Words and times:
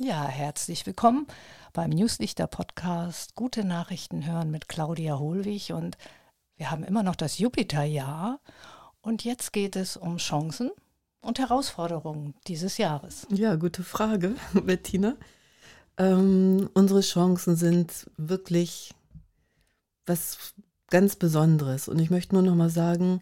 Ja, 0.00 0.28
herzlich 0.28 0.86
willkommen 0.86 1.26
beim 1.72 1.90
Newslichter 1.90 2.46
Podcast 2.46 3.34
Gute 3.34 3.64
Nachrichten 3.64 4.24
hören 4.30 4.48
mit 4.48 4.68
Claudia 4.68 5.18
Hohlwig 5.18 5.72
und 5.72 5.98
wir 6.56 6.70
haben 6.70 6.84
immer 6.84 7.02
noch 7.02 7.16
das 7.16 7.38
Jupiterjahr 7.38 8.38
und 9.00 9.24
jetzt 9.24 9.52
geht 9.52 9.74
es 9.74 9.96
um 9.96 10.18
Chancen 10.18 10.70
und 11.20 11.40
Herausforderungen 11.40 12.34
dieses 12.46 12.78
Jahres. 12.78 13.26
Ja, 13.32 13.56
gute 13.56 13.82
Frage, 13.82 14.36
Bettina. 14.52 15.16
Ähm, 15.96 16.70
unsere 16.74 17.00
Chancen 17.00 17.56
sind 17.56 18.08
wirklich 18.16 18.94
was 20.06 20.54
ganz 20.90 21.16
Besonderes 21.16 21.88
und 21.88 21.98
ich 21.98 22.10
möchte 22.10 22.36
nur 22.36 22.44
noch 22.44 22.54
mal 22.54 22.70
sagen, 22.70 23.20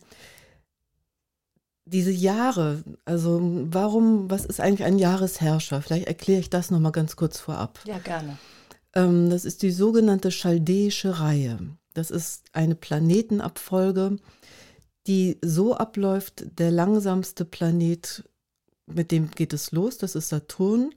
diese 1.86 2.10
Jahre, 2.10 2.82
also 3.04 3.40
warum, 3.70 4.28
was 4.28 4.44
ist 4.44 4.60
eigentlich 4.60 4.84
ein 4.84 4.98
Jahresherrscher? 4.98 5.80
Vielleicht 5.80 6.08
erkläre 6.08 6.40
ich 6.40 6.50
das 6.50 6.70
nochmal 6.70 6.92
ganz 6.92 7.16
kurz 7.16 7.38
vorab. 7.38 7.78
Ja, 7.86 7.98
gerne. 7.98 8.38
Ähm, 8.94 9.30
das 9.30 9.44
ist 9.44 9.62
die 9.62 9.70
sogenannte 9.70 10.30
chaldäische 10.30 11.20
Reihe. 11.20 11.58
Das 11.94 12.10
ist 12.10 12.44
eine 12.52 12.74
Planetenabfolge, 12.74 14.18
die 15.06 15.38
so 15.42 15.76
abläuft, 15.76 16.58
der 16.58 16.72
langsamste 16.72 17.44
Planet, 17.44 18.24
mit 18.86 19.12
dem 19.12 19.30
geht 19.30 19.52
es 19.52 19.70
los, 19.70 19.96
das 19.96 20.16
ist 20.16 20.28
Saturn. 20.28 20.90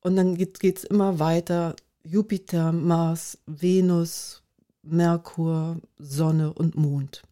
Und 0.00 0.16
dann 0.16 0.36
geht 0.36 0.78
es 0.78 0.84
immer 0.84 1.18
weiter, 1.20 1.76
Jupiter, 2.02 2.72
Mars, 2.72 3.38
Venus, 3.46 4.42
Merkur, 4.82 5.80
Sonne 5.98 6.52
und 6.52 6.76
Mond. 6.76 7.22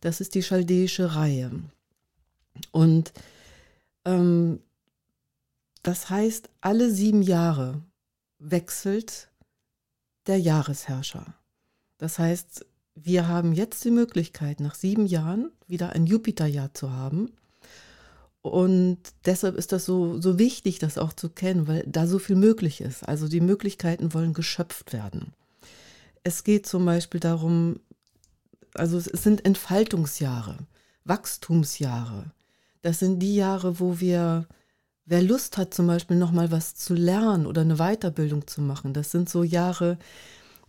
Das 0.00 0.20
ist 0.20 0.34
die 0.34 0.42
chaldäische 0.42 1.14
Reihe. 1.14 1.50
Und 2.72 3.12
ähm, 4.04 4.60
das 5.82 6.10
heißt, 6.10 6.48
alle 6.60 6.90
sieben 6.90 7.22
Jahre 7.22 7.82
wechselt 8.38 9.28
der 10.26 10.38
Jahresherrscher. 10.38 11.34
Das 11.98 12.18
heißt, 12.18 12.66
wir 12.94 13.28
haben 13.28 13.52
jetzt 13.52 13.84
die 13.84 13.90
Möglichkeit, 13.90 14.60
nach 14.60 14.74
sieben 14.74 15.06
Jahren 15.06 15.50
wieder 15.66 15.90
ein 15.90 16.06
Jupiterjahr 16.06 16.74
zu 16.74 16.92
haben. 16.92 17.32
Und 18.42 18.98
deshalb 19.24 19.56
ist 19.56 19.72
das 19.72 19.84
so, 19.84 20.20
so 20.20 20.38
wichtig, 20.38 20.78
das 20.78 20.98
auch 20.98 21.12
zu 21.12 21.28
kennen, 21.28 21.66
weil 21.66 21.84
da 21.86 22.06
so 22.06 22.18
viel 22.18 22.36
möglich 22.36 22.80
ist. 22.80 23.06
Also 23.06 23.28
die 23.28 23.40
Möglichkeiten 23.40 24.14
wollen 24.14 24.34
geschöpft 24.34 24.92
werden. 24.92 25.32
Es 26.22 26.44
geht 26.44 26.66
zum 26.66 26.84
Beispiel 26.84 27.20
darum, 27.20 27.80
also 28.74 28.98
es 28.98 29.04
sind 29.04 29.44
Entfaltungsjahre, 29.44 30.58
Wachstumsjahre. 31.04 32.30
Das 32.86 33.00
sind 33.00 33.18
die 33.18 33.34
Jahre, 33.34 33.80
wo 33.80 33.98
wir, 33.98 34.46
wer 35.06 35.20
Lust 35.20 35.58
hat, 35.58 35.74
zum 35.74 35.88
Beispiel 35.88 36.16
nochmal 36.16 36.52
was 36.52 36.76
zu 36.76 36.94
lernen 36.94 37.48
oder 37.48 37.62
eine 37.62 37.78
Weiterbildung 37.78 38.46
zu 38.46 38.60
machen, 38.60 38.92
das 38.92 39.10
sind 39.10 39.28
so 39.28 39.42
Jahre, 39.42 39.98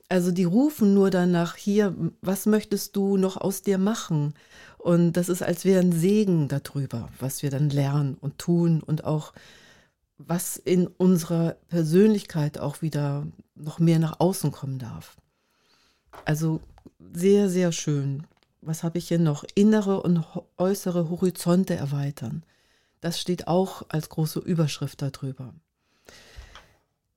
also 0.09 0.31
die 0.31 0.43
rufen 0.43 0.95
nur 0.95 1.11
danach, 1.11 1.55
hier, 1.57 1.95
was 2.21 2.47
möchtest 2.47 2.95
du 2.95 3.17
noch 3.17 3.37
aus 3.37 3.61
dir 3.61 3.77
machen? 3.77 4.33
Und 4.79 5.13
das 5.13 5.29
ist, 5.29 5.43
als 5.43 5.63
wäre 5.63 5.79
ein 5.79 5.91
Segen 5.91 6.47
darüber, 6.47 7.09
was 7.19 7.43
wir 7.43 7.51
dann 7.51 7.69
lernen 7.69 8.17
und 8.19 8.39
tun 8.39 8.81
und 8.81 9.03
auch 9.03 9.31
was 10.17 10.57
in 10.57 10.87
unserer 10.87 11.57
Persönlichkeit 11.67 12.57
auch 12.57 12.81
wieder 12.81 13.27
noch 13.53 13.77
mehr 13.77 13.99
nach 13.99 14.19
außen 14.19 14.51
kommen 14.51 14.79
darf. 14.79 15.17
Also 16.25 16.61
sehr, 17.13 17.47
sehr 17.47 17.71
schön 17.71 18.23
was 18.67 18.83
habe 18.83 18.97
ich 18.97 19.07
hier 19.07 19.19
noch? 19.19 19.43
Innere 19.55 20.01
und 20.01 20.23
äußere 20.57 21.09
Horizonte 21.09 21.75
erweitern. 21.75 22.43
Das 23.01 23.19
steht 23.19 23.47
auch 23.47 23.83
als 23.89 24.09
große 24.09 24.39
Überschrift 24.39 25.01
darüber. 25.01 25.53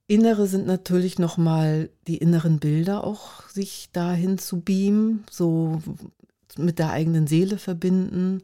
Innere 0.06 0.46
sind 0.46 0.66
natürlich 0.66 1.18
nochmal 1.18 1.90
die 2.06 2.18
inneren 2.18 2.58
Bilder 2.58 3.04
auch 3.04 3.48
sich 3.48 3.90
dahin 3.92 4.38
zu 4.38 4.60
beamen, 4.60 5.24
so 5.30 5.82
mit 6.56 6.78
der 6.78 6.90
eigenen 6.90 7.26
Seele 7.26 7.58
verbinden. 7.58 8.42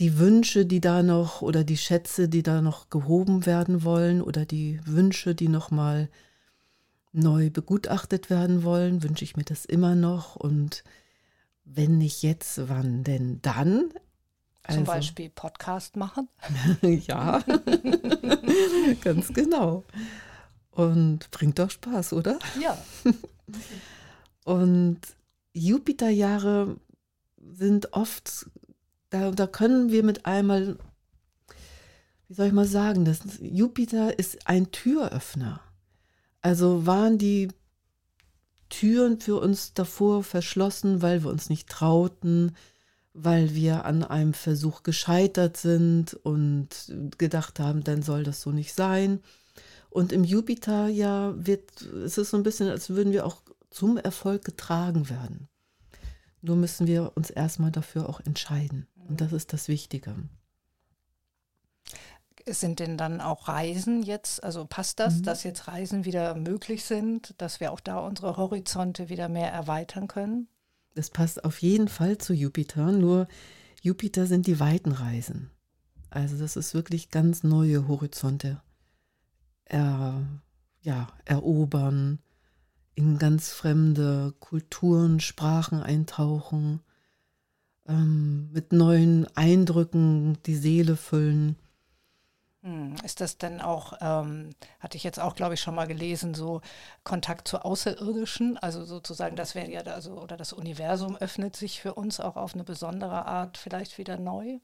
Die 0.00 0.18
Wünsche, 0.18 0.66
die 0.66 0.80
da 0.80 1.04
noch 1.04 1.42
oder 1.42 1.62
die 1.62 1.76
Schätze, 1.76 2.28
die 2.28 2.42
da 2.42 2.60
noch 2.60 2.90
gehoben 2.90 3.46
werden 3.46 3.84
wollen 3.84 4.20
oder 4.20 4.44
die 4.44 4.80
Wünsche, 4.84 5.36
die 5.36 5.48
nochmal 5.48 6.08
neu 7.12 7.50
begutachtet 7.50 8.28
werden 8.28 8.64
wollen, 8.64 9.04
wünsche 9.04 9.24
ich 9.24 9.36
mir 9.36 9.44
das 9.44 9.64
immer 9.64 9.94
noch 9.94 10.34
und 10.34 10.82
wenn 11.64 11.98
nicht 11.98 12.22
jetzt, 12.22 12.68
wann 12.68 13.04
denn 13.04 13.40
dann? 13.42 13.90
Also, 14.62 14.78
Zum 14.78 14.86
Beispiel 14.86 15.30
Podcast 15.30 15.96
machen. 15.96 16.28
ja, 16.82 17.42
ganz 19.02 19.32
genau. 19.32 19.84
Und 20.70 21.30
bringt 21.30 21.58
doch 21.58 21.70
Spaß, 21.70 22.14
oder? 22.14 22.38
Ja. 22.60 22.76
Und 24.44 25.00
Jupiterjahre 25.52 26.76
sind 27.38 27.92
oft, 27.92 28.46
da, 29.10 29.30
da 29.30 29.46
können 29.46 29.90
wir 29.90 30.02
mit 30.02 30.26
einmal, 30.26 30.78
wie 32.28 32.34
soll 32.34 32.48
ich 32.48 32.52
mal 32.52 32.66
sagen, 32.66 33.04
das, 33.04 33.20
Jupiter 33.40 34.18
ist 34.18 34.46
ein 34.46 34.72
Türöffner. 34.72 35.60
Also 36.40 36.86
waren 36.86 37.18
die 37.18 37.48
Türen 38.68 39.20
für 39.20 39.40
uns 39.40 39.74
davor 39.74 40.22
verschlossen, 40.22 41.02
weil 41.02 41.22
wir 41.22 41.30
uns 41.30 41.50
nicht 41.50 41.68
trauten, 41.68 42.56
weil 43.12 43.54
wir 43.54 43.84
an 43.84 44.02
einem 44.02 44.34
Versuch 44.34 44.82
gescheitert 44.82 45.56
sind 45.56 46.14
und 46.14 46.68
gedacht 47.16 47.60
haben, 47.60 47.84
dann 47.84 48.02
soll 48.02 48.24
das 48.24 48.42
so 48.42 48.50
nicht 48.50 48.74
sein. 48.74 49.20
Und 49.90 50.12
im 50.12 50.24
Jupiterjahr 50.24 51.46
wird 51.46 51.82
es 51.82 52.18
ist 52.18 52.30
so 52.30 52.36
ein 52.36 52.42
bisschen, 52.42 52.68
als 52.68 52.90
würden 52.90 53.12
wir 53.12 53.24
auch 53.24 53.42
zum 53.70 53.96
Erfolg 53.96 54.44
getragen 54.44 55.08
werden. 55.08 55.48
Nur 56.42 56.56
müssen 56.56 56.86
wir 56.86 57.12
uns 57.14 57.30
erstmal 57.30 57.70
dafür 57.70 58.08
auch 58.08 58.20
entscheiden. 58.20 58.86
Und 59.08 59.20
das 59.20 59.32
ist 59.32 59.52
das 59.52 59.68
Wichtige. 59.68 60.14
Sind 62.46 62.78
denn 62.78 62.98
dann 62.98 63.20
auch 63.20 63.48
Reisen 63.48 64.02
jetzt, 64.02 64.44
also 64.44 64.66
passt 64.66 65.00
das, 65.00 65.16
mhm. 65.16 65.22
dass 65.22 65.44
jetzt 65.44 65.66
Reisen 65.66 66.04
wieder 66.04 66.34
möglich 66.34 66.84
sind, 66.84 67.34
dass 67.38 67.58
wir 67.58 67.72
auch 67.72 67.80
da 67.80 67.98
unsere 67.98 68.36
Horizonte 68.36 69.08
wieder 69.08 69.28
mehr 69.28 69.50
erweitern 69.50 70.08
können? 70.08 70.48
Das 70.94 71.10
passt 71.10 71.44
auf 71.44 71.62
jeden 71.62 71.88
Fall 71.88 72.18
zu 72.18 72.34
Jupiter, 72.34 72.92
nur 72.92 73.26
Jupiter 73.80 74.26
sind 74.26 74.46
die 74.46 74.60
weiten 74.60 74.92
Reisen. 74.92 75.50
Also 76.10 76.36
das 76.36 76.56
ist 76.56 76.74
wirklich 76.74 77.10
ganz 77.10 77.42
neue 77.42 77.88
Horizonte 77.88 78.60
er, 79.64 80.22
ja, 80.82 81.08
erobern, 81.24 82.18
in 82.94 83.18
ganz 83.18 83.50
fremde 83.50 84.34
Kulturen, 84.38 85.20
Sprachen 85.20 85.82
eintauchen, 85.82 86.80
ähm, 87.86 88.50
mit 88.52 88.72
neuen 88.72 89.26
Eindrücken 89.36 90.38
die 90.46 90.54
Seele 90.54 90.96
füllen. 90.96 91.56
Hm, 92.64 92.94
ist 93.04 93.20
das 93.20 93.36
denn 93.36 93.60
auch, 93.60 93.92
ähm, 94.00 94.54
hatte 94.80 94.96
ich 94.96 95.04
jetzt 95.04 95.20
auch, 95.20 95.34
glaube 95.34 95.52
ich, 95.52 95.60
schon 95.60 95.74
mal 95.74 95.86
gelesen, 95.86 96.32
so 96.32 96.62
Kontakt 97.04 97.46
zu 97.46 97.62
Außerirdischen? 97.62 98.56
Also 98.56 98.86
sozusagen, 98.86 99.36
das 99.36 99.54
wäre 99.54 99.70
ja, 99.70 99.82
also, 99.82 100.18
oder 100.18 100.38
das 100.38 100.54
Universum 100.54 101.14
öffnet 101.16 101.56
sich 101.56 101.82
für 101.82 101.92
uns 101.92 102.20
auch 102.20 102.36
auf 102.36 102.54
eine 102.54 102.64
besondere 102.64 103.26
Art 103.26 103.58
vielleicht 103.58 103.98
wieder 103.98 104.16
neu? 104.16 104.60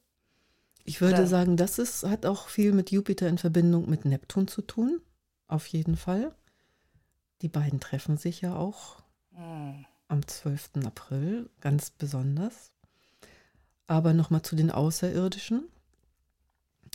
Ich 0.85 1.03
würde 1.03 1.17
oder? 1.17 1.27
sagen, 1.27 1.59
das 1.59 1.79
ist, 1.79 2.05
hat 2.05 2.25
auch 2.25 2.49
viel 2.49 2.73
mit 2.73 2.91
Jupiter 2.91 3.29
in 3.29 3.37
Verbindung 3.37 3.89
mit 3.91 4.07
Neptun 4.07 4.49
zu 4.49 4.63
tun, 4.63 5.03
auf 5.47 5.67
jeden 5.67 5.99
Fall. 5.99 6.35
Die 7.43 7.49
beiden 7.49 7.81
treffen 7.81 8.17
sich 8.17 8.41
ja 8.41 8.57
auch 8.57 9.03
hm. 9.35 9.85
am 10.09 10.27
12. 10.27 10.87
April, 10.87 11.51
ganz 11.61 11.91
besonders. 11.91 12.73
Aber 13.87 14.15
nochmal 14.15 14.41
zu 14.41 14.57
den 14.57 14.71
Außerirdischen. 14.71 15.69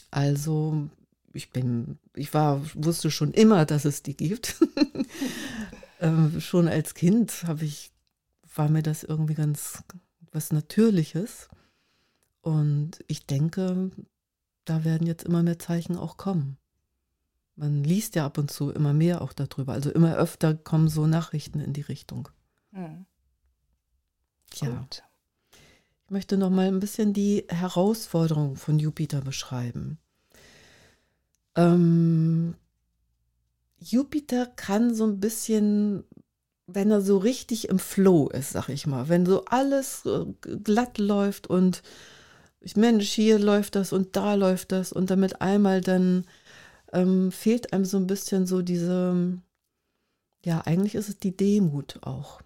Also 0.09 0.89
ich 1.35 1.51
bin, 1.51 1.99
ich 2.13 2.33
war, 2.33 2.61
wusste 2.75 3.11
schon 3.11 3.31
immer, 3.33 3.65
dass 3.65 3.85
es 3.85 4.03
die 4.03 4.15
gibt. 4.15 4.55
ähm, 5.99 6.39
schon 6.39 6.67
als 6.67 6.93
Kind 6.93 7.43
habe 7.43 7.65
ich, 7.65 7.91
war 8.55 8.69
mir 8.69 8.83
das 8.83 9.03
irgendwie 9.03 9.35
ganz 9.35 9.83
was 10.31 10.51
Natürliches. 10.51 11.49
Und 12.41 13.03
ich 13.07 13.25
denke, 13.25 13.91
da 14.65 14.83
werden 14.83 15.07
jetzt 15.07 15.23
immer 15.23 15.43
mehr 15.43 15.59
Zeichen 15.59 15.97
auch 15.97 16.17
kommen. 16.17 16.57
Man 17.55 17.83
liest 17.83 18.15
ja 18.15 18.25
ab 18.25 18.38
und 18.38 18.51
zu 18.51 18.71
immer 18.71 18.93
mehr 18.93 19.21
auch 19.21 19.33
darüber. 19.33 19.73
Also 19.73 19.89
immer 19.91 20.15
öfter 20.15 20.53
kommen 20.55 20.89
so 20.89 21.07
Nachrichten 21.07 21.59
in 21.59 21.73
die 21.73 21.81
Richtung. 21.81 22.29
Hm. 22.71 23.05
Ja. 24.55 24.69
Gut. 24.69 25.03
Ich 26.05 26.11
möchte 26.11 26.38
noch 26.38 26.49
mal 26.49 26.67
ein 26.67 26.79
bisschen 26.79 27.13
die 27.13 27.45
Herausforderung 27.49 28.57
von 28.57 28.77
Jupiter 28.77 29.21
beschreiben. 29.21 29.97
Ähm, 31.55 32.55
Jupiter 33.79 34.45
kann 34.45 34.93
so 34.93 35.05
ein 35.05 35.19
bisschen, 35.19 36.03
wenn 36.67 36.91
er 36.91 37.01
so 37.01 37.17
richtig 37.17 37.69
im 37.69 37.79
Flow 37.79 38.29
ist, 38.29 38.51
sag 38.51 38.69
ich 38.69 38.87
mal, 38.87 39.09
wenn 39.09 39.25
so 39.25 39.45
alles 39.45 40.03
glatt 40.63 40.97
läuft 40.97 41.47
und 41.47 41.81
Mensch, 42.75 43.11
hier 43.11 43.37
läuft 43.37 43.75
das 43.75 43.93
und 43.93 44.15
da 44.15 44.33
läuft 44.33 44.71
das 44.71 44.91
und 44.91 45.11
damit 45.11 45.39
einmal 45.41 45.81
dann 45.81 46.25
ähm, 46.93 47.31
fehlt 47.31 47.73
einem 47.73 47.85
so 47.85 47.97
ein 47.97 48.07
bisschen 48.07 48.47
so 48.47 48.63
diese, 48.63 49.39
ja, 50.43 50.61
eigentlich 50.61 50.95
ist 50.95 51.09
es 51.09 51.19
die 51.19 51.37
Demut 51.37 51.99
auch. 52.01 52.41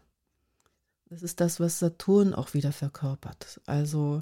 Das 1.05 1.23
ist 1.23 1.39
das, 1.39 1.59
was 1.59 1.79
Saturn 1.79 2.33
auch 2.33 2.53
wieder 2.53 2.71
verkörpert. 2.71 3.61
Also 3.65 4.21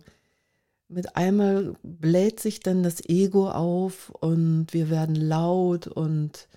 mit 0.90 1.16
einmal 1.16 1.76
bläht 1.84 2.40
sich 2.40 2.62
dann 2.62 2.84
das 2.84 3.04
Ego 3.08 3.50
auf 3.50 4.10
und 4.10 4.68
wir 4.74 4.90
werden 4.90 5.16
laut 5.16 5.88
und 5.88 6.48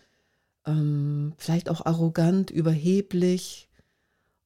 ähm, 0.66 1.32
vielleicht 1.36 1.68
auch 1.68 1.84
arrogant, 1.84 2.50
überheblich. 2.50 3.68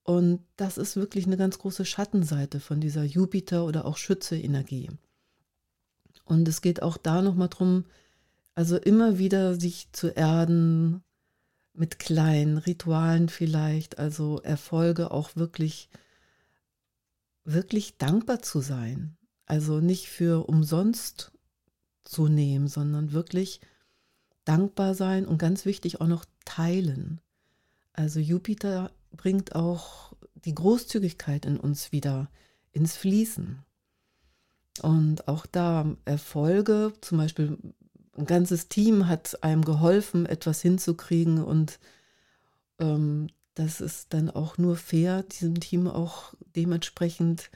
Und 0.03 0.41
das 0.57 0.79
ist 0.79 0.97
wirklich 0.97 1.27
eine 1.27 1.37
ganz 1.37 1.59
große 1.59 1.85
Schattenseite 1.85 2.61
von 2.61 2.81
dieser 2.81 3.05
Jupiter- 3.05 3.65
oder 3.65 3.85
auch 3.85 3.97
Schütze-Energie. 3.97 4.91
Und 6.25 6.49
es 6.49 6.63
geht 6.63 6.83
auch 6.83 6.97
da 6.97 7.21
nochmal 7.21 7.49
drum, 7.49 7.85
also 8.55 8.77
immer 8.77 9.19
wieder 9.19 9.59
sich 9.59 9.91
zu 9.93 10.09
erden 10.09 11.03
mit 11.75 11.99
kleinen 11.99 12.57
Ritualen 12.57 13.29
vielleicht, 13.29 13.99
also 13.99 14.41
Erfolge 14.41 15.11
auch 15.11 15.37
wirklich, 15.37 15.89
wirklich 17.45 17.99
dankbar 17.99 18.41
zu 18.41 18.61
sein. 18.61 19.17
Also 19.47 19.81
nicht 19.81 20.09
für 20.09 20.49
umsonst 20.49 21.33
zu 22.03 22.29
nehmen, 22.29 22.69
sondern 22.69 23.13
wirklich 23.13 23.61
dankbar 24.45 24.95
sein 24.95 25.27
und 25.27 25.39
ganz 25.39 25.65
wichtig 25.65 26.01
auch 26.01 26.07
noch 26.07 26.25
teilen. 26.45 27.21
Also 27.93 28.21
Jupiter 28.21 28.91
bringt 29.13 29.55
auch 29.55 30.13
die 30.35 30.55
Großzügigkeit 30.55 31.47
in 31.47 31.59
uns 31.59 31.93
wieder 31.93 32.31
ins 32.73 32.97
Fließen. 32.97 33.63
Und 34.83 35.29
auch 35.29 35.47
da 35.47 35.97
Erfolge, 36.05 36.93
zum 37.01 37.19
Beispiel 37.19 37.59
ein 38.17 38.27
ganzes 38.27 38.69
Team 38.69 39.09
hat 39.09 39.43
einem 39.43 39.65
geholfen, 39.65 40.27
etwas 40.27 40.61
hinzukriegen 40.61 41.43
und 41.43 41.79
ähm, 42.79 43.29
das 43.55 43.81
ist 43.81 44.13
dann 44.13 44.31
auch 44.31 44.59
nur 44.59 44.77
fair, 44.77 45.23
diesem 45.23 45.61
Team 45.61 45.87
auch 45.87 46.35
dementsprechend 46.57 47.51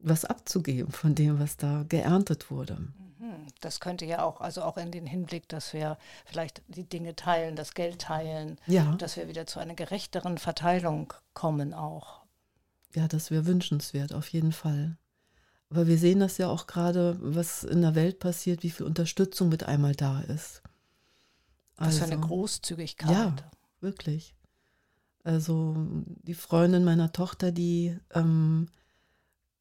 was 0.00 0.24
abzugeben 0.24 0.92
von 0.92 1.14
dem, 1.14 1.38
was 1.38 1.56
da 1.56 1.84
geerntet 1.88 2.50
wurde. 2.50 2.74
Mhm. 2.74 3.46
Das 3.60 3.80
könnte 3.80 4.04
ja 4.04 4.22
auch, 4.22 4.40
also 4.40 4.62
auch 4.62 4.76
in 4.76 4.90
den 4.90 5.06
Hinblick, 5.06 5.48
dass 5.48 5.72
wir 5.72 5.98
vielleicht 6.24 6.62
die 6.68 6.88
Dinge 6.88 7.16
teilen, 7.16 7.56
das 7.56 7.74
Geld 7.74 8.00
teilen, 8.00 8.58
ja. 8.66 8.94
dass 8.96 9.16
wir 9.16 9.28
wieder 9.28 9.46
zu 9.46 9.60
einer 9.60 9.74
gerechteren 9.74 10.38
Verteilung 10.38 11.12
kommen 11.34 11.74
auch. 11.74 12.20
Ja, 12.94 13.06
das 13.06 13.30
wäre 13.30 13.46
wünschenswert, 13.46 14.12
auf 14.12 14.28
jeden 14.28 14.52
Fall. 14.52 14.96
Aber 15.68 15.86
wir 15.86 15.98
sehen 15.98 16.18
das 16.18 16.38
ja 16.38 16.48
auch 16.48 16.66
gerade, 16.66 17.16
was 17.20 17.62
in 17.62 17.82
der 17.82 17.94
Welt 17.94 18.18
passiert, 18.18 18.64
wie 18.64 18.70
viel 18.70 18.86
Unterstützung 18.86 19.48
mit 19.48 19.64
einmal 19.64 19.94
da 19.94 20.20
ist. 20.22 20.62
Also, 21.76 21.98
das 22.00 22.08
ist 22.08 22.12
eine 22.12 22.20
Großzügigkeit. 22.20 23.10
Ja, 23.10 23.36
wirklich. 23.80 24.34
Also 25.22 25.76
die 26.22 26.34
Freundin 26.34 26.82
meiner 26.82 27.12
Tochter, 27.12 27.52
die 27.52 27.96
ähm, 28.14 28.68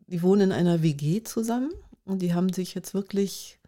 die 0.09 0.21
wohnen 0.23 0.49
in 0.49 0.51
einer 0.51 0.81
WG 0.81 1.23
zusammen 1.23 1.71
und 2.05 2.21
die 2.21 2.33
haben 2.33 2.51
sich 2.51 2.73
jetzt 2.73 2.93
wirklich 2.93 3.59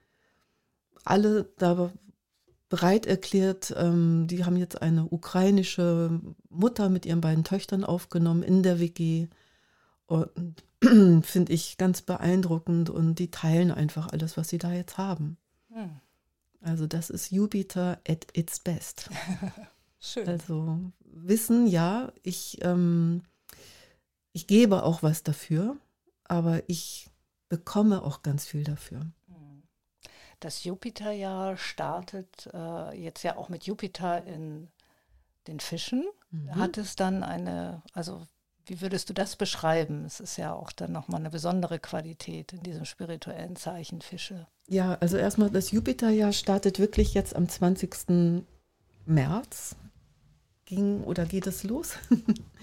alle 1.05 1.51
da 1.57 1.91
bereit 2.69 3.05
erklärt. 3.05 3.73
Ähm, 3.77 4.27
die 4.27 4.43
haben 4.43 4.57
jetzt 4.57 4.81
eine 4.81 5.05
ukrainische 5.05 6.19
Mutter 6.49 6.89
mit 6.89 7.05
ihren 7.05 7.21
beiden 7.21 7.43
Töchtern 7.43 7.83
aufgenommen 7.83 8.43
in 8.43 8.63
der 8.63 8.79
WG. 8.79 9.27
Und 10.07 10.63
finde 11.23 11.53
ich 11.53 11.77
ganz 11.77 12.01
beeindruckend 12.01 12.89
und 12.89 13.15
die 13.15 13.29
teilen 13.29 13.71
einfach 13.71 14.07
alles, 14.11 14.35
was 14.35 14.49
sie 14.49 14.57
da 14.57 14.73
jetzt 14.73 14.97
haben. 14.97 15.37
Hm. 15.71 15.91
Also 16.61 16.87
das 16.87 17.09
ist 17.09 17.31
Jupiter 17.31 17.99
at 18.07 18.27
its 18.35 18.59
best. 18.59 19.09
Schön. 19.99 20.27
Also 20.27 20.79
wissen, 21.03 21.67
ja, 21.67 22.11
ich, 22.23 22.57
ähm, 22.61 23.21
ich 24.33 24.47
gebe 24.47 24.83
auch 24.83 25.03
was 25.03 25.23
dafür 25.23 25.77
aber 26.31 26.63
ich 26.67 27.09
bekomme 27.49 28.03
auch 28.03 28.21
ganz 28.23 28.45
viel 28.45 28.63
dafür. 28.63 29.01
Das 30.39 30.63
Jupiterjahr 30.63 31.57
startet 31.57 32.49
äh, 32.53 32.97
jetzt 32.97 33.23
ja 33.23 33.35
auch 33.35 33.49
mit 33.49 33.65
Jupiter 33.65 34.25
in 34.25 34.69
den 35.47 35.59
Fischen. 35.59 36.05
Mhm. 36.31 36.55
Hat 36.55 36.77
es 36.77 36.95
dann 36.95 37.23
eine, 37.23 37.83
also 37.91 38.25
wie 38.65 38.79
würdest 38.79 39.09
du 39.09 39.13
das 39.13 39.35
beschreiben? 39.35 40.05
Es 40.05 40.21
ist 40.21 40.37
ja 40.37 40.53
auch 40.53 40.71
dann 40.71 40.93
nochmal 40.93 41.19
eine 41.19 41.31
besondere 41.31 41.79
Qualität 41.79 42.53
in 42.53 42.63
diesem 42.63 42.85
spirituellen 42.85 43.57
Zeichen 43.57 44.01
Fische. 44.01 44.47
Ja, 44.69 44.93
also 45.01 45.17
erstmal 45.17 45.49
das 45.49 45.71
Jupiterjahr 45.71 46.31
startet 46.31 46.79
wirklich 46.79 47.13
jetzt 47.13 47.35
am 47.35 47.49
20. 47.49 48.45
März. 49.05 49.75
Ging 50.63 51.03
oder 51.03 51.25
geht 51.25 51.45
es 51.45 51.65
los? 51.65 51.95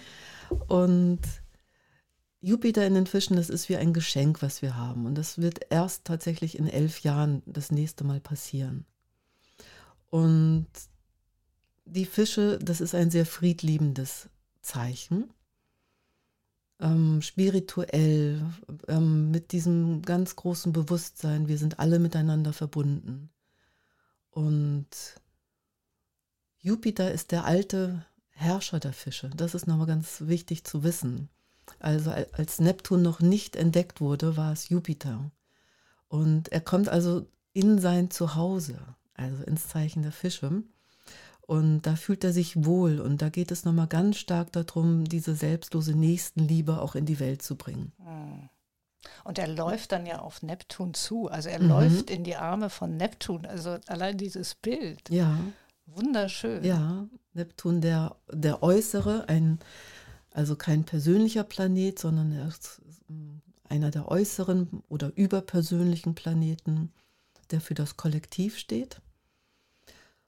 Und 0.69 1.21
Jupiter 2.41 2.87
in 2.87 2.95
den 2.95 3.07
Fischen, 3.07 3.37
das 3.37 3.51
ist 3.51 3.69
wie 3.69 3.77
ein 3.77 3.93
Geschenk, 3.93 4.43
was 4.43 4.63
wir 4.63 4.77
haben. 4.77 5.07
Und 5.07 5.17
das 5.17 5.39
wird 5.39 5.61
erst 5.71 6.05
tatsächlich 6.05 6.59
in 6.59 6.69
elf 6.69 7.01
Jahren 7.01 7.43
das 7.47 7.73
nächste 7.73 8.05
Mal 8.05 8.21
passieren. 8.21 8.87
Und 10.11 10.67
die 11.85 12.07
Fische, 12.07 12.59
das 12.59 12.81
ist 12.81 12.95
ein 12.95 13.11
sehr 13.11 13.27
friedliebendes 13.27 14.29
Zeichen. 14.61 15.31
Ähm, 16.81 17.23
spirituell, 17.23 18.41
ähm, 18.87 19.33
mit 19.33 19.51
diesem 19.51 20.03
ganz 20.03 20.37
großen 20.37 20.73
Bewusstsein, 20.73 21.49
wir 21.49 21.59
sind 21.59 21.81
alle 21.81 21.99
miteinander 21.99 22.53
verbunden. 22.53 23.31
Und 24.31 24.87
Jupiter 26.61 27.11
ist 27.11 27.33
der 27.33 27.45
alte 27.45 28.05
Herrscher 28.31 28.79
der 28.79 28.93
Fische. 28.93 29.31
Das 29.31 29.57
ist 29.57 29.67
nochmal 29.67 29.89
ganz 29.89 30.23
wichtig 30.27 30.63
zu 30.65 30.85
wissen. 30.85 31.29
Also 31.79 32.11
als 32.33 32.59
Neptun 32.61 33.03
noch 33.03 33.21
nicht 33.21 33.57
entdeckt 33.57 34.01
wurde, 34.01 34.37
war 34.37 34.53
es 34.53 34.69
Jupiter. 34.69 35.31
Und 36.09 36.51
er 36.51 36.61
kommt 36.61 36.89
also 36.89 37.27
in 37.53 37.79
sein 37.79 38.11
Zuhause, 38.11 38.79
also 39.15 39.43
ins 39.45 39.69
Zeichen 39.69 40.03
der 40.03 40.13
Fische. 40.13 40.63
Und 41.41 41.83
da 41.83 41.97
fühlt 41.97 42.25
er 42.25 42.33
sich 42.33 42.65
wohl. 42.65 43.01
Und 43.01 43.23
da 43.23 43.31
geht 43.31 43.51
es 43.51 43.65
nochmal 43.65 43.87
ganz 43.87 44.19
stark 44.19 44.53
darum, 44.53 45.05
diese 45.05 45.35
selbstlose 45.35 45.95
Nächstenliebe 45.95 46.81
auch 46.81 46.95
in 46.95 47.07
die 47.07 47.21
Welt 47.21 47.43
zu 47.43 47.57
bringen. 47.57 47.93
Hm. 48.05 48.49
Und 49.25 49.39
er 49.39 49.49
läuft 49.49 49.93
dann 49.93 50.07
ja 50.07 50.19
auf 50.19 50.43
Neptun 50.43 50.95
zu. 50.95 51.29
Also 51.29 51.49
er 51.49 51.61
mhm. 51.61 51.69
läuft 51.69 52.11
in 52.11 52.25
die 52.25 52.37
Arme 52.37 52.71
von 52.71 52.97
Neptun. 52.97 53.47
Also 53.47 53.79
allein 53.87 54.19
dieses 54.19 54.55
Bild. 54.55 55.09
Ja. 55.11 55.39
Wunderschön. 55.87 56.65
Ja, 56.65 57.07
Neptun, 57.33 57.81
der, 57.81 58.17
der 58.31 58.63
Äußere, 58.63 59.29
ein 59.29 59.59
also 60.39 60.55
kein 60.55 60.85
persönlicher 60.85 61.43
Planet, 61.43 61.99
sondern 61.99 62.31
er 62.31 62.47
ist 62.47 62.81
ähm, 63.11 63.43
einer 63.69 63.91
der 63.91 64.07
äußeren 64.07 64.85
oder 64.89 65.11
überpersönlichen 65.17 66.15
Planeten, 66.15 66.93
der 67.51 67.61
für 67.61 67.75
das 67.75 67.97
Kollektiv 67.97 68.57
steht. 68.57 69.01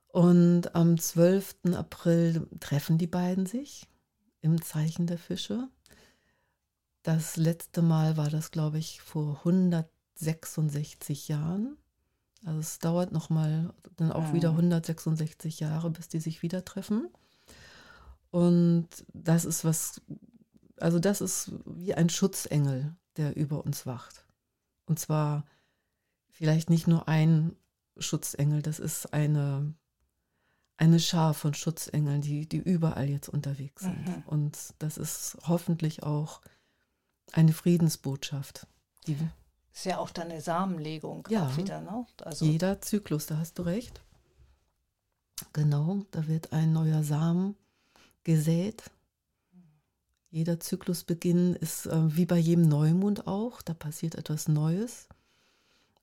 Und 0.09 0.75
am 0.75 0.99
12. 0.99 1.77
April 1.77 2.49
treffen 2.59 2.99
die 2.99 3.07
beiden 3.07 3.47
sich 3.47 3.87
im 4.41 4.61
Zeichen 4.61 5.07
der 5.07 5.19
Fische. 5.19 5.69
Das 7.05 7.37
letzte 7.37 7.81
Mal 7.81 8.17
war 8.17 8.31
das, 8.31 8.51
glaube 8.51 8.79
ich, 8.79 9.01
vor 9.03 9.37
166 9.45 11.29
Jahren. 11.29 11.77
Also 12.45 12.59
es 12.59 12.81
dauert 12.81 13.13
nochmal 13.13 13.73
dann 13.97 14.11
auch 14.11 14.33
wieder 14.33 14.51
166 14.51 15.61
Jahre, 15.61 15.89
bis 15.91 16.09
die 16.09 16.19
sich 16.19 16.43
wieder 16.43 16.65
treffen. 16.65 17.09
Und 18.31 18.89
das 19.13 19.45
ist 19.45 19.65
was, 19.65 20.01
also 20.79 20.99
das 20.99 21.21
ist 21.21 21.53
wie 21.67 21.95
ein 21.95 22.09
Schutzengel, 22.09 22.95
der 23.17 23.37
über 23.37 23.65
uns 23.65 23.87
wacht. 23.87 24.25
Und 24.87 24.99
zwar 24.99 25.45
vielleicht 26.29 26.71
nicht 26.71 26.87
nur 26.87 27.09
ein 27.09 27.57
Schutzengel, 27.99 28.63
das 28.63 28.79
ist 28.79 29.13
eine, 29.13 29.75
eine 30.77 31.01
Schar 31.01 31.35
von 31.35 31.55
Schutzengeln, 31.55 32.23
die, 32.23 32.49
die 32.49 32.59
überall 32.59 33.09
jetzt 33.09 33.29
unterwegs 33.29 33.83
sind. 33.83 34.07
Mhm. 34.07 34.23
Und 34.27 34.59
das 34.79 34.97
ist 34.97 35.37
hoffentlich 35.47 36.03
auch 36.03 36.41
eine 37.33 37.53
Friedensbotschaft. 37.53 38.67
Die 39.07 39.17
ist 39.73 39.85
ja 39.85 39.99
auch 39.99 40.11
dann 40.11 40.31
eine 40.31 40.41
Samenlegung 40.41 41.27
ja, 41.31 41.57
wieder, 41.57 41.81
ne? 41.81 42.07
Also 42.23 42.45
jeder 42.45 42.81
Zyklus, 42.81 43.27
da 43.27 43.39
hast 43.39 43.59
du 43.59 43.63
recht. 43.63 44.03
Genau, 45.53 46.05
da 46.11 46.27
wird 46.27 46.53
ein 46.53 46.73
neuer 46.73 47.03
Samen 47.03 47.57
gesät. 48.25 48.91
Jeder 50.31 50.61
Zyklusbeginn 50.61 51.55
ist 51.57 51.87
äh, 51.87 52.17
wie 52.17 52.27
bei 52.27 52.39
jedem 52.39 52.69
Neumond 52.69 53.27
auch, 53.27 53.63
da 53.63 53.75
passiert 53.75 54.15
etwas 54.15 54.49
Neues. 54.49 55.09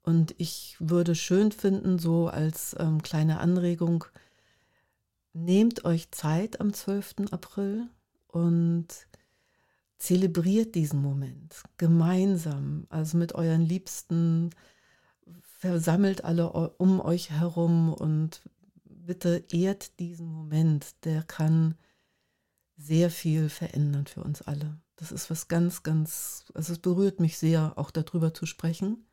Und 0.04 0.36
ich 0.38 0.76
würde 0.80 1.16
schön 1.16 1.52
finden, 1.52 2.00
so 2.00 2.28
als 2.28 2.76
ähm, 2.80 3.02
kleine 3.02 3.40
Anregung, 3.40 4.06
nehmt 5.34 5.86
euch 5.86 6.12
Zeit 6.12 6.60
am 6.60 6.74
12. 6.74 7.32
April 7.32 7.88
und 8.28 8.88
zelebriert 9.98 10.76
diesen 10.76 11.02
Moment 11.02 11.64
gemeinsam, 11.78 12.86
also 12.90 13.18
mit 13.18 13.34
euren 13.36 13.62
Liebsten, 13.62 14.52
versammelt 15.60 16.24
alle 16.24 16.52
um 16.78 17.00
euch 17.00 17.32
herum 17.32 17.94
und 17.94 18.42
bitte 18.86 19.44
ehrt 19.52 20.00
diesen 20.00 20.28
Moment, 20.28 21.04
der 21.04 21.24
kann 21.24 21.76
sehr 22.77 23.10
viel 23.10 23.50
verändern 23.50 24.07
für 24.07 24.24
uns 24.24 24.41
alle. 24.41 24.79
Das 24.96 25.12
ist 25.12 25.29
was 25.29 25.48
ganz, 25.48 25.84
ganz, 25.84 26.46
also 26.53 26.74
es 26.74 26.79
berührt 26.79 27.19
mich 27.19 27.38
sehr, 27.38 27.74
auch 27.77 27.91
darüber 27.91 28.34
zu 28.34 28.46
sprechen. 28.46 29.05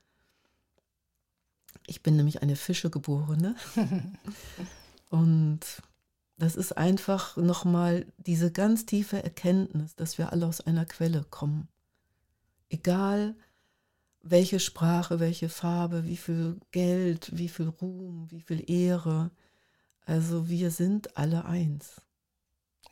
Ich 1.87 2.03
bin 2.03 2.17
nämlich 2.17 2.43
eine 2.43 2.57
Fischegeborene. 2.57 3.57
Und 5.11 5.61
das 6.37 6.57
ist 6.57 6.77
einfach 6.77 7.37
nochmal 7.37 8.07
diese 8.19 8.51
ganz 8.51 8.87
tiefe 8.87 9.23
Erkenntnis, 9.23 9.95
dass 9.95 10.19
wir 10.19 10.33
alle 10.33 10.47
aus 10.47 10.61
einer 10.61 10.85
Quelle 10.85 11.25
kommen. 11.25 11.69
Egal 12.69 13.37
welche 14.23 14.59
Sprache, 14.59 15.21
welche 15.21 15.49
Farbe, 15.49 16.05
wie 16.05 16.17
viel 16.17 16.59
Geld, 16.73 17.31
wie 17.37 17.49
viel 17.49 17.69
Ruhm, 17.69 18.27
wie 18.31 18.41
viel 18.41 18.69
Ehre. 18.71 19.31
Also 20.07 20.49
wir 20.49 20.71
sind 20.71 21.17
alle 21.17 21.45
eins. 21.45 22.01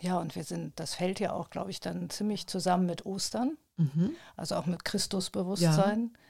Ja, 0.03 0.19
und 0.19 0.35
wir 0.35 0.43
sind, 0.43 0.79
das 0.81 0.97
fällt 0.97 1.21
ja 1.21 1.33
auch, 1.33 1.49
glaube 1.49 1.71
ich, 1.71 1.79
dann 1.79 2.11
ziemlich 2.11 2.49
zusammen 2.49 2.87
mit 2.87 3.07
Ostern, 3.07 3.57
mhm. 3.77 4.17
also 4.37 4.57
auch 4.57 4.67
mit 4.67 4.85
Christusbewusstsein. 4.85 6.11
Ja. 6.13 6.21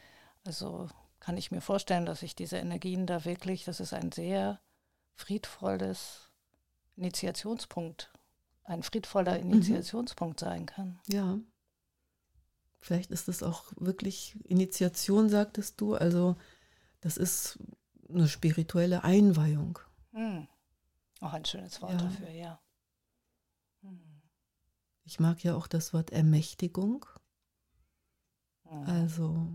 Also 0.45 0.91
kann 1.21 1.38
ich 1.38 1.50
mir 1.50 1.62
vorstellen, 1.62 2.05
dass 2.05 2.23
ich 2.23 2.37
diese 2.37 2.59
Energien 2.59 3.07
da 3.07 3.25
wirklich, 3.25 3.64
das 3.64 3.81
ist 3.81 3.95
ein 3.95 4.12
sehr 4.12 4.61
friedvolles 5.14 6.29
Initiationspunkt, 6.97 8.12
ein 8.64 8.83
friedvoller 8.83 9.38
mhm. 9.38 9.52
Initiationspunkt 9.52 10.43
mhm. 10.43 10.45
sein 10.45 10.67
kann. 10.67 11.00
Ja. 11.09 11.38
Vielleicht 12.79 13.11
ist 13.11 13.29
es 13.29 13.43
auch 13.43 13.73
wirklich 13.76 14.37
Initiation, 14.45 15.31
sagtest 15.31 15.81
du. 15.81 15.95
Also 15.95 16.37
das 17.00 17.17
ist 17.17 17.59
eine 18.07 18.29
spirituelle 18.29 19.02
Einweihung. 19.02 19.79
Mhm. 20.11 20.47
Auch 21.23 21.33
ein 21.33 21.47
schönes 21.47 21.81
Wort 21.81 21.93
ja. 21.93 21.99
dafür, 21.99 22.31
ja. 22.31 22.61
Ich 25.04 25.21
mag 25.21 25.42
ja 25.42 25.54
auch 25.56 25.66
das 25.66 25.92
Wort 25.92 26.11
Ermächtigung. 26.11 27.06
Mhm. 28.71 28.87
Also 28.87 29.49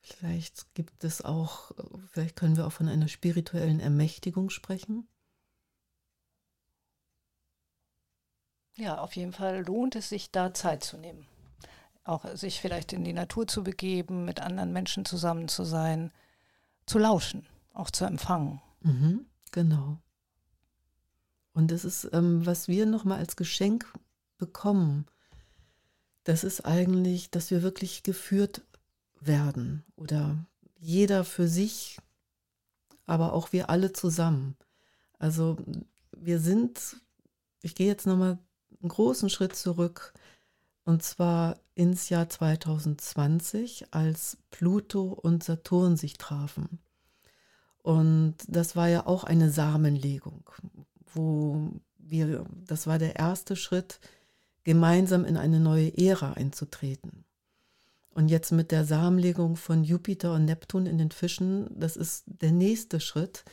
vielleicht 0.00 0.74
gibt 0.74 1.04
es 1.04 1.22
auch, 1.22 1.72
vielleicht 2.10 2.36
können 2.36 2.56
wir 2.56 2.66
auch 2.66 2.72
von 2.72 2.88
einer 2.88 3.08
spirituellen 3.08 3.80
Ermächtigung 3.80 4.50
sprechen. 4.50 5.08
Ja, 8.76 8.98
auf 9.00 9.16
jeden 9.16 9.32
Fall 9.32 9.64
lohnt 9.64 9.96
es 9.96 10.08
sich, 10.08 10.30
da 10.30 10.54
Zeit 10.54 10.84
zu 10.84 10.96
nehmen. 10.98 11.26
Auch 12.04 12.24
sich 12.36 12.60
vielleicht 12.60 12.92
in 12.92 13.04
die 13.04 13.12
Natur 13.12 13.46
zu 13.46 13.64
begeben, 13.64 14.24
mit 14.24 14.40
anderen 14.40 14.72
Menschen 14.72 15.04
zusammen 15.04 15.48
zu 15.48 15.64
sein, 15.64 16.12
zu 16.86 16.98
lauschen, 16.98 17.44
auch 17.74 17.90
zu 17.90 18.04
empfangen. 18.04 18.62
Mhm, 18.80 19.26
genau. 19.50 19.98
Und 21.58 21.72
das 21.72 21.84
ist, 21.84 22.08
ähm, 22.12 22.46
was 22.46 22.68
wir 22.68 22.86
nochmal 22.86 23.18
als 23.18 23.34
Geschenk 23.34 23.92
bekommen, 24.38 25.06
das 26.22 26.44
ist 26.44 26.64
eigentlich, 26.64 27.32
dass 27.32 27.50
wir 27.50 27.64
wirklich 27.64 28.04
geführt 28.04 28.62
werden 29.18 29.82
oder 29.96 30.46
jeder 30.78 31.24
für 31.24 31.48
sich, 31.48 31.98
aber 33.06 33.32
auch 33.32 33.50
wir 33.50 33.70
alle 33.70 33.92
zusammen. 33.92 34.56
Also 35.18 35.56
wir 36.16 36.38
sind, 36.38 36.98
ich 37.62 37.74
gehe 37.74 37.88
jetzt 37.88 38.06
nochmal 38.06 38.38
einen 38.80 38.90
großen 38.90 39.28
Schritt 39.28 39.56
zurück 39.56 40.14
und 40.84 41.02
zwar 41.02 41.58
ins 41.74 42.08
Jahr 42.08 42.28
2020, 42.28 43.92
als 43.92 44.38
Pluto 44.52 45.06
und 45.08 45.42
Saturn 45.42 45.96
sich 45.96 46.18
trafen. 46.18 46.78
Und 47.82 48.36
das 48.46 48.76
war 48.76 48.86
ja 48.88 49.06
auch 49.06 49.24
eine 49.24 49.50
Samenlegung, 49.50 50.48
wo 51.18 51.72
wir, 51.98 52.46
das 52.66 52.86
war 52.86 52.98
der 52.98 53.16
erste 53.16 53.56
Schritt, 53.56 54.00
gemeinsam 54.64 55.24
in 55.24 55.36
eine 55.36 55.60
neue 55.60 55.96
Ära 55.98 56.32
einzutreten. 56.32 57.24
Und 58.10 58.28
jetzt 58.28 58.50
mit 58.52 58.72
der 58.72 58.84
Samenlegung 58.84 59.56
von 59.56 59.84
Jupiter 59.84 60.34
und 60.34 60.44
Neptun 60.44 60.86
in 60.86 60.98
den 60.98 61.10
Fischen, 61.10 61.68
das 61.78 61.96
ist 61.96 62.24
der 62.26 62.52
nächste 62.52 63.00
Schritt. 63.00 63.44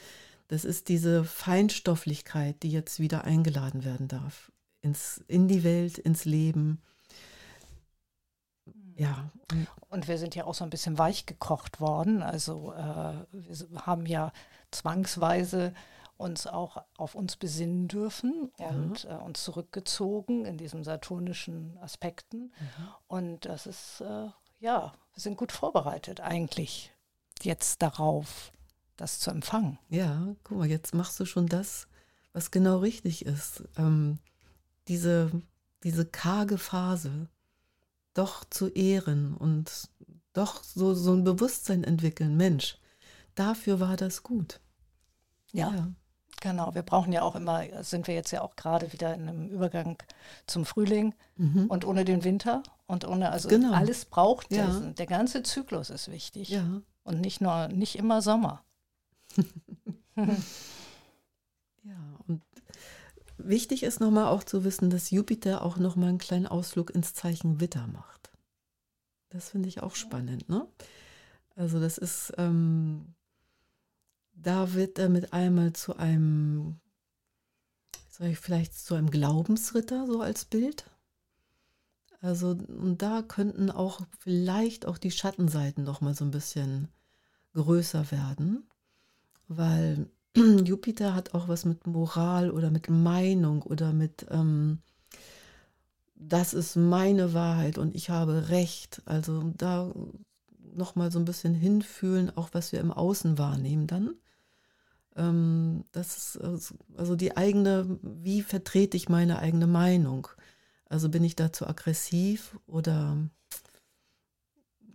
Das 0.47 0.65
ist 0.65 0.89
diese 0.89 1.23
Feinstofflichkeit, 1.23 2.63
die 2.63 2.71
jetzt 2.71 2.99
wieder 2.99 3.23
eingeladen 3.23 3.83
werden 3.83 4.07
darf 4.07 4.51
ins, 4.81 5.23
in 5.27 5.47
die 5.47 5.63
Welt, 5.63 5.97
ins 5.97 6.25
Leben. 6.25 6.81
Ja. 8.95 9.29
Und 9.89 10.07
wir 10.07 10.17
sind 10.17 10.35
ja 10.35 10.45
auch 10.45 10.53
so 10.53 10.63
ein 10.63 10.69
bisschen 10.69 10.97
weich 10.97 11.25
gekocht 11.25 11.81
worden. 11.81 12.23
Also 12.23 12.73
äh, 12.73 13.13
wir 13.31 13.85
haben 13.85 14.05
ja 14.05 14.31
zwangsweise 14.71 15.73
uns 16.17 16.47
auch 16.47 16.83
auf 16.97 17.15
uns 17.15 17.35
besinnen 17.35 17.87
dürfen 17.87 18.51
ja. 18.59 18.69
und 18.69 19.05
äh, 19.05 19.13
uns 19.15 19.43
zurückgezogen 19.43 20.45
in 20.45 20.57
diesen 20.57 20.83
saturnischen 20.83 21.77
Aspekten. 21.79 22.53
Mhm. 22.59 22.87
Und 23.07 23.45
das 23.45 23.67
ist, 23.67 24.01
äh, 24.01 24.29
ja, 24.59 24.93
wir 25.13 25.21
sind 25.21 25.37
gut 25.37 25.51
vorbereitet 25.51 26.21
eigentlich 26.21 26.93
jetzt 27.43 27.81
darauf, 27.81 28.51
das 28.95 29.19
zu 29.19 29.29
empfangen. 29.31 29.77
Ja, 29.89 30.35
guck 30.43 30.57
mal, 30.57 30.69
jetzt 30.69 30.93
machst 30.93 31.19
du 31.19 31.25
schon 31.25 31.47
das, 31.47 31.87
was 32.33 32.51
genau 32.51 32.77
richtig 32.77 33.25
ist. 33.25 33.63
Ähm, 33.77 34.19
diese, 34.87 35.31
diese 35.83 36.05
karge 36.05 36.57
Phase 36.57 37.27
doch 38.13 38.45
zu 38.49 38.69
ehren 38.69 39.35
und 39.35 39.89
doch 40.33 40.63
so, 40.63 40.93
so 40.93 41.13
ein 41.13 41.23
Bewusstsein 41.23 41.83
entwickeln. 41.83 42.37
Mensch, 42.37 42.77
dafür 43.35 43.79
war 43.79 43.97
das 43.97 44.23
gut. 44.23 44.61
Ja, 45.51 45.73
ja, 45.73 45.93
genau. 46.41 46.73
Wir 46.75 46.81
brauchen 46.81 47.11
ja 47.13 47.21
auch 47.21 47.35
immer, 47.35 47.63
sind 47.83 48.07
wir 48.07 48.15
jetzt 48.15 48.31
ja 48.31 48.41
auch 48.41 48.55
gerade 48.55 48.91
wieder 48.93 49.13
in 49.13 49.27
einem 49.27 49.49
Übergang 49.49 49.97
zum 50.47 50.65
Frühling 50.65 51.13
mhm. 51.37 51.67
und 51.67 51.85
ohne 51.85 52.05
den 52.05 52.23
Winter 52.23 52.63
und 52.87 53.07
ohne, 53.07 53.31
also 53.31 53.49
genau. 53.49 53.73
alles 53.73 54.05
braucht 54.05 54.51
ja. 54.51 54.65
diesen. 54.65 54.95
Der 54.95 55.07
ganze 55.07 55.43
Zyklus 55.43 55.89
ist 55.89 56.11
wichtig. 56.11 56.49
Ja. 56.49 56.81
Und 57.03 57.21
nicht 57.21 57.41
nur, 57.41 57.67
nicht 57.67 57.97
immer 57.97 58.21
Sommer. 58.21 58.63
ja, 60.15 60.25
und 62.27 62.41
Wichtig 63.37 63.83
ist 63.83 63.99
nochmal 63.99 64.25
auch 64.25 64.43
zu 64.43 64.63
wissen, 64.63 64.89
dass 64.89 65.11
Jupiter 65.11 65.61
auch 65.63 65.77
nochmal 65.77 66.09
einen 66.09 66.17
kleinen 66.17 66.47
Ausflug 66.47 66.89
ins 66.89 67.13
Zeichen 67.13 67.59
Witter 67.59 67.87
macht. 67.87 68.31
Das 69.29 69.49
finde 69.49 69.67
ich 69.67 69.83
auch 69.83 69.95
spannend. 69.95 70.47
Ne? 70.47 70.65
Also 71.55 71.79
das 71.79 71.97
ist, 71.97 72.33
ähm, 72.37 73.13
da 74.35 74.73
wird 74.73 74.99
er 74.99 75.09
mit 75.09 75.33
einmal 75.33 75.73
zu 75.73 75.97
einem, 75.97 76.79
sag 78.09 78.29
ich 78.29 78.39
vielleicht 78.39 78.73
zu 78.77 78.95
einem 78.95 79.09
Glaubensritter 79.09 80.05
so 80.05 80.21
als 80.21 80.45
Bild. 80.45 80.85
Also 82.21 82.49
und 82.49 83.01
da 83.01 83.21
könnten 83.21 83.69
auch 83.69 84.01
vielleicht 84.19 84.85
auch 84.85 84.97
die 84.97 85.11
Schattenseiten 85.11 85.83
noch 85.83 86.01
mal 86.01 86.15
so 86.15 86.25
ein 86.25 86.31
bisschen 86.31 86.89
größer 87.53 88.11
werden, 88.11 88.67
weil 89.47 90.09
Jupiter 90.35 91.13
hat 91.13 91.33
auch 91.33 91.47
was 91.47 91.65
mit 91.65 91.87
Moral 91.87 92.51
oder 92.51 92.71
mit 92.71 92.89
Meinung 92.89 93.61
oder 93.61 93.93
mit, 93.93 94.25
ähm, 94.29 94.79
das 96.15 96.53
ist 96.53 96.75
meine 96.75 97.33
Wahrheit 97.33 97.77
und 97.77 97.95
ich 97.95 98.09
habe 98.09 98.49
Recht. 98.49 99.01
Also 99.05 99.53
da 99.57 99.93
nochmal 100.73 101.11
so 101.11 101.19
ein 101.19 101.25
bisschen 101.25 101.53
hinfühlen, 101.53 102.35
auch 102.35 102.49
was 102.51 102.71
wir 102.71 102.79
im 102.79 102.91
Außen 102.91 103.37
wahrnehmen 103.37 103.87
dann. 103.87 104.15
Ähm, 105.15 105.85
das 105.91 106.35
ist 106.35 106.73
also 106.97 107.15
die 107.15 107.37
eigene, 107.37 107.99
wie 108.01 108.41
vertrete 108.41 108.97
ich 108.97 109.09
meine 109.09 109.39
eigene 109.39 109.67
Meinung? 109.67 110.27
Also 110.87 111.09
bin 111.09 111.23
ich 111.23 111.35
dazu 111.35 111.67
aggressiv 111.67 112.57
oder, 112.67 113.17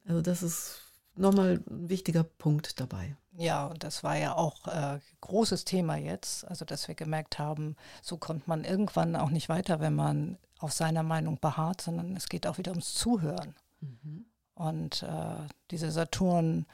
also 0.07 0.23
das 0.23 0.43
ist 0.43 0.81
nochmal 1.17 1.62
ein 1.69 1.89
wichtiger 1.89 2.23
Punkt 2.23 2.81
dabei. 2.81 3.17
Ja, 3.33 3.67
und 3.67 3.85
das 3.85 4.03
war 4.03 4.17
ja 4.17 4.35
auch 4.35 4.67
äh, 4.67 4.99
großes 5.21 5.65
Thema 5.65 5.97
jetzt, 5.97 6.47
also 6.47 6.65
dass 6.65 6.89
wir 6.89 6.95
gemerkt 6.95 7.39
haben, 7.39 7.77
so 8.03 8.17
kommt 8.17 8.49
man 8.49 8.65
irgendwann 8.65 9.17
auch 9.17 9.31
nicht 9.31 9.49
weiter, 9.49 9.81
wenn 9.81 9.95
man 9.95 10.39
auf 10.59 10.73
seiner 10.73 11.03
Meinung 11.03 11.39
beharrt, 11.41 11.81
sondern 11.81 12.17
es 12.17 12.29
geht 12.29 12.47
auch 12.47 12.59
wieder 12.59 12.73
ums 12.73 12.95
Zuhören. 12.95 13.55
Mhm. 13.81 14.27
Und 14.55 15.03
äh, 15.03 15.47
diese 15.71 15.91
Saturn 15.91 16.67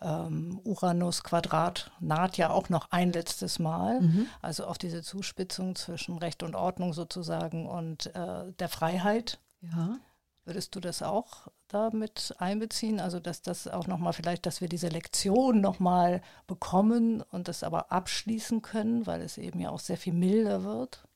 ähm, 0.00 0.60
Uranus-Quadrat 0.64 1.92
naht 2.00 2.36
ja 2.36 2.50
auch 2.50 2.68
noch 2.68 2.90
ein 2.90 3.12
letztes 3.12 3.58
Mal, 3.58 4.00
mhm. 4.00 4.26
also 4.40 4.64
auf 4.64 4.78
diese 4.78 5.02
Zuspitzung 5.02 5.76
zwischen 5.76 6.18
Recht 6.18 6.42
und 6.42 6.54
Ordnung 6.54 6.92
sozusagen 6.92 7.66
und 7.66 8.14
äh, 8.14 8.52
der 8.58 8.68
Freiheit. 8.68 9.38
Ja. 9.60 9.98
Würdest 10.44 10.74
du 10.74 10.80
das 10.80 11.02
auch 11.02 11.48
damit 11.68 12.34
einbeziehen? 12.38 12.98
Also 12.98 13.20
dass 13.20 13.42
das 13.42 13.68
auch 13.68 13.86
nochmal 13.86 14.14
vielleicht, 14.14 14.46
dass 14.46 14.60
wir 14.60 14.68
diese 14.68 14.88
Lektion 14.88 15.60
nochmal 15.60 16.22
bekommen 16.46 17.22
und 17.30 17.46
das 17.46 17.62
aber 17.62 17.92
abschließen 17.92 18.62
können, 18.62 19.06
weil 19.06 19.20
es 19.20 19.38
eben 19.38 19.60
ja 19.60 19.70
auch 19.70 19.80
sehr 19.80 19.98
viel 19.98 20.14
milder 20.14 20.64
wird? 20.64 21.06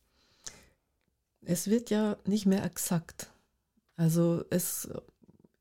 Es 1.41 1.69
wird 1.69 1.91
ja 1.91 2.17
nicht 2.27 2.47
mehr 2.47 2.65
exakt. 2.65 3.31
Also 3.97 4.45
es, 4.51 4.89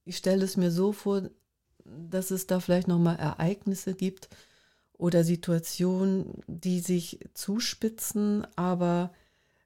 ich 0.05 0.17
stelle 0.17 0.43
es 0.43 0.57
mir 0.57 0.71
so 0.71 0.91
vor, 0.91 1.23
dass 1.85 2.31
es 2.31 2.47
da 2.47 2.59
vielleicht 2.59 2.87
nochmal 2.87 3.17
Ereignisse 3.17 3.93
gibt 3.93 4.29
oder 4.97 5.23
Situationen, 5.23 6.41
die 6.47 6.79
sich 6.79 7.19
zuspitzen, 7.33 8.47
aber 8.55 9.11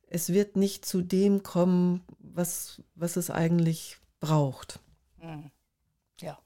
es 0.08 0.30
wird 0.30 0.56
nicht 0.56 0.86
zu 0.86 1.02
dem 1.02 1.44
kommen, 1.44 2.04
was, 2.20 2.82
was 2.96 3.18
es 3.18 3.30
eigentlich 3.30 3.98
braucht. 4.20 4.80
Mhm. 5.22 5.52
Ja. 6.22 6.40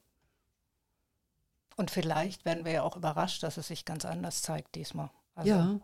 Und 1.77 1.91
vielleicht 1.91 2.43
werden 2.45 2.65
wir 2.65 2.71
ja 2.71 2.83
auch 2.83 2.97
überrascht, 2.97 3.43
dass 3.43 3.57
es 3.57 3.67
sich 3.67 3.85
ganz 3.85 4.05
anders 4.05 4.41
zeigt 4.41 4.75
diesmal. 4.75 5.11
Also 5.35 5.49
ja. 5.49 5.79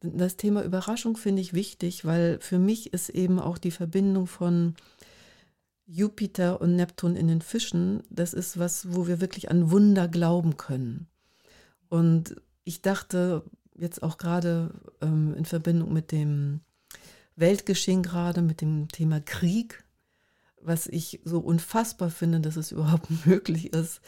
Das 0.00 0.36
Thema 0.36 0.62
Überraschung 0.64 1.16
finde 1.16 1.42
ich 1.42 1.52
wichtig, 1.52 2.04
weil 2.04 2.40
für 2.40 2.58
mich 2.58 2.92
ist 2.92 3.10
eben 3.10 3.38
auch 3.38 3.58
die 3.58 3.70
Verbindung 3.70 4.26
von 4.26 4.74
Jupiter 5.86 6.60
und 6.60 6.76
Neptun 6.76 7.16
in 7.16 7.28
den 7.28 7.42
Fischen, 7.42 8.02
das 8.10 8.34
ist 8.34 8.58
was, 8.58 8.94
wo 8.94 9.06
wir 9.06 9.20
wirklich 9.20 9.50
an 9.50 9.70
Wunder 9.70 10.08
glauben 10.08 10.56
können. 10.56 11.08
Und 11.88 12.36
ich 12.64 12.82
dachte 12.82 13.44
jetzt 13.74 14.02
auch 14.02 14.18
gerade 14.18 14.72
ähm, 15.00 15.34
in 15.34 15.44
Verbindung 15.44 15.92
mit 15.92 16.12
dem 16.12 16.60
Weltgeschehen 17.36 18.02
gerade, 18.02 18.42
mit 18.42 18.60
dem 18.60 18.88
Thema 18.88 19.20
Krieg, 19.20 19.84
was 20.60 20.86
ich 20.86 21.20
so 21.24 21.40
unfassbar 21.40 22.10
finde, 22.10 22.40
dass 22.40 22.56
es 22.56 22.72
überhaupt 22.72 23.26
möglich 23.26 23.72
ist. 23.72 24.00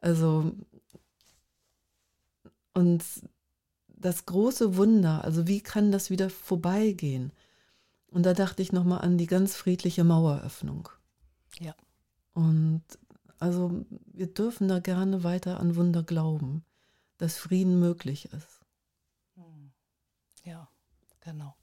Also, 0.00 0.52
und 2.74 3.02
das 3.88 4.26
große 4.26 4.76
Wunder, 4.76 5.24
also 5.24 5.48
wie 5.48 5.60
kann 5.60 5.90
das 5.90 6.10
wieder 6.10 6.30
vorbeigehen? 6.30 7.32
Und 8.08 8.24
da 8.24 8.34
dachte 8.34 8.62
ich 8.62 8.72
nochmal 8.72 9.00
an 9.00 9.18
die 9.18 9.26
ganz 9.26 9.56
friedliche 9.56 10.04
Maueröffnung. 10.04 10.88
Ja. 11.60 11.74
Und 12.34 12.82
also 13.38 13.84
wir 14.12 14.32
dürfen 14.32 14.68
da 14.68 14.78
gerne 14.78 15.24
weiter 15.24 15.60
an 15.60 15.76
Wunder 15.76 16.02
glauben, 16.02 16.64
dass 17.18 17.38
Frieden 17.38 17.78
möglich 17.78 18.26
ist. 18.32 18.60
Hm. 19.34 19.72
Ja, 20.44 20.68
genau. 21.20 21.56